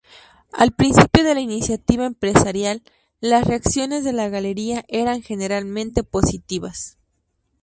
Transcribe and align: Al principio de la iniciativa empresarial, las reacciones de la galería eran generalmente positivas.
Al 0.53 0.71
principio 0.71 1.23
de 1.23 1.35
la 1.35 1.41
iniciativa 1.41 2.07
empresarial, 2.07 2.81
las 3.19 3.45
reacciones 3.45 4.03
de 4.03 4.13
la 4.13 4.29
galería 4.29 4.83
eran 4.87 5.21
generalmente 5.21 6.01
positivas. 6.01 6.97